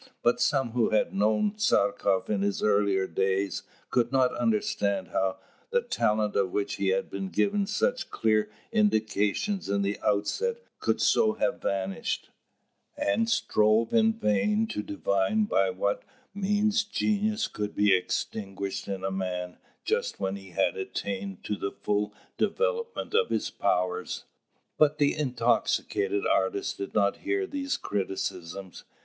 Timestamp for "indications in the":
8.71-9.99